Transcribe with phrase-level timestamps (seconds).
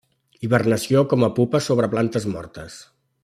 [0.45, 2.81] Hibernació com a pupa sobre plantes mortes.